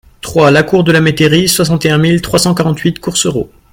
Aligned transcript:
trois 0.21 0.49
la 0.49 0.63
Cour 0.63 0.83
de 0.83 0.91
la 0.91 0.99
Métairie, 0.99 1.47
soixante 1.47 1.85
et 1.85 1.91
un 1.91 1.99
mille 1.99 2.23
trois 2.23 2.39
cent 2.39 2.55
quarante 2.55 2.79
Courcerault 2.99 3.51